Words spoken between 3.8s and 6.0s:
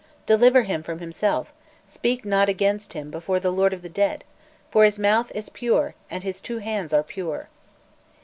the Dead, for his mouth is pure,